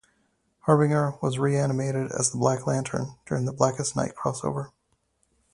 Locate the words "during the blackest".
3.27-3.95